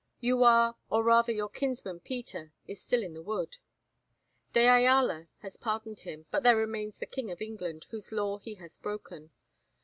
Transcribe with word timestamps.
You 0.19 0.41
are, 0.43 0.77
or 0.89 1.03
rather 1.03 1.31
your 1.31 1.47
kinsman 1.47 1.99
Peter, 1.99 2.53
is 2.65 2.81
still 2.81 3.03
in 3.03 3.13
the 3.13 3.21
wood. 3.21 3.57
De 4.53 4.65
Ayala 4.67 5.27
has 5.43 5.57
pardoned 5.57 5.99
him; 5.99 6.25
but 6.31 6.41
there 6.41 6.57
remains 6.57 6.97
the 6.97 7.05
King 7.05 7.29
of 7.29 7.39
England, 7.39 7.85
whose 7.91 8.11
law 8.11 8.39
he 8.39 8.55
has 8.55 8.79
broken. 8.79 9.29